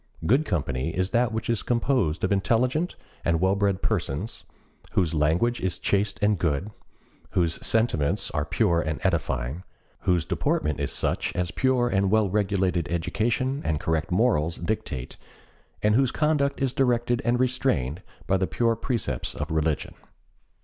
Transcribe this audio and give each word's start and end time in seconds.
Good 0.25 0.45
company 0.47 0.89
is 0.97 1.11
that 1.11 1.31
which 1.31 1.47
is 1.47 1.61
composed 1.61 2.23
of 2.23 2.31
intelligent 2.31 2.95
and 3.23 3.39
well 3.39 3.53
bred 3.55 3.83
persons, 3.83 4.45
whose 4.93 5.13
language 5.13 5.61
is 5.61 5.77
chaste 5.77 6.17
and 6.23 6.39
good, 6.39 6.71
whose 7.33 7.63
sentiments 7.63 8.31
are 8.31 8.43
pure 8.43 8.81
and 8.81 8.99
edifying, 9.03 9.61
whose 9.99 10.25
deportment 10.25 10.79
is 10.79 10.91
such 10.91 11.35
as 11.35 11.51
pure 11.51 11.87
and 11.87 12.09
well 12.09 12.31
regulated 12.31 12.89
education 12.91 13.61
and 13.63 13.79
correct 13.79 14.09
morals 14.09 14.57
dictate, 14.57 15.17
and 15.83 15.93
whose 15.93 16.09
conduct 16.09 16.59
is 16.59 16.73
directed 16.73 17.21
and 17.23 17.39
restrained 17.39 18.01
by 18.25 18.37
the 18.37 18.47
pure 18.47 18.75
precepts 18.75 19.35
of 19.35 19.51
religion. 19.51 19.93